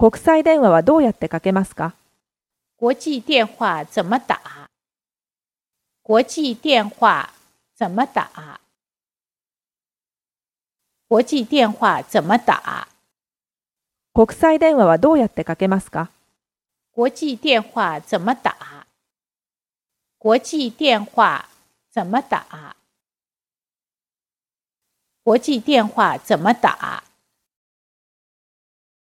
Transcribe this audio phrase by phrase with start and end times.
[0.00, 1.92] 国際電話はどうやってかけますか？
[2.78, 4.40] 国際電話怎么打？
[6.02, 7.28] 国際電話
[7.76, 8.58] 怎么打？
[11.06, 12.88] 国際電話怎么打？
[14.14, 16.08] 国際電話はどうやってかけますか？
[16.94, 18.56] 国際電話怎么打？
[20.18, 21.44] 国際電話
[21.92, 22.74] 怎么打？
[25.22, 27.04] 国际电话怎么打？